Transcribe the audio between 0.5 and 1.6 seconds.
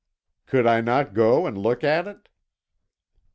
I not go and